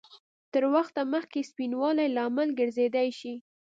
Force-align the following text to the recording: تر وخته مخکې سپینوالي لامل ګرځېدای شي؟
تر 0.53 0.63
وخته 0.73 1.01
مخکې 1.13 1.47
سپینوالي 1.49 2.07
لامل 2.15 2.49
ګرځېدای 2.59 3.09
شي؟ 3.19 3.33